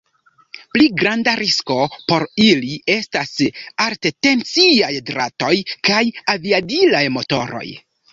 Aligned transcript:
Pli 0.75 0.85
granda 0.99 1.33
risko 1.39 1.75
por 2.11 2.23
ili 2.45 2.77
estas 2.93 3.33
alttensiaj 3.85 4.89
dratoj 5.11 5.53
kaj 5.91 6.01
aviadilaj 6.35 7.03
motoroj. 7.19 7.67